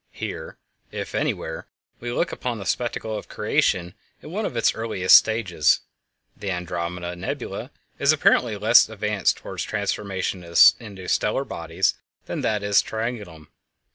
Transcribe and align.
Here, 0.13 0.57
if 0.91 1.13
anywhere, 1.13 1.67
we 1.99 2.11
look 2.11 2.31
upon 2.31 2.57
the 2.57 2.65
spectacle 2.65 3.15
of 3.15 3.27
creation 3.27 3.93
in 4.19 4.31
one 4.31 4.47
of 4.47 4.57
its 4.57 4.73
earliest 4.73 5.15
stages. 5.15 5.81
The 6.35 6.49
Andromeda 6.49 7.15
Nebula 7.15 7.69
is 7.99 8.11
apparently 8.11 8.57
less 8.57 8.89
advanced 8.89 9.37
toward 9.37 9.59
transformation 9.59 10.43
into 10.43 11.07
stellar 11.07 11.45
bodies 11.45 11.93
than 12.25 12.39
is 12.39 12.41
that 12.45 12.63
in 12.63 12.71
Triangulum. 12.73 13.49